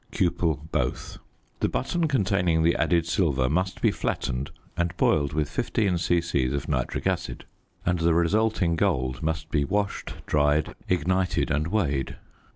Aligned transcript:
Cupel 0.11 0.67
both. 0.71 1.19
The 1.59 1.69
button 1.69 2.07
containing 2.07 2.63
the 2.63 2.75
added 2.75 3.05
silver 3.05 3.47
must 3.47 3.83
be 3.83 3.91
flattened 3.91 4.49
and 4.75 4.97
boiled 4.97 5.31
with 5.31 5.47
15 5.47 5.99
c.c. 5.99 6.45
of 6.55 6.67
nitric 6.67 7.05
acid; 7.05 7.45
and 7.85 7.99
the 7.99 8.15
resulting 8.15 8.75
gold 8.75 9.21
must 9.21 9.51
be 9.51 9.63
washed, 9.63 10.15
dried, 10.25 10.73
ignited 10.89 11.51
and 11.51 11.67
weighed. 11.67 12.17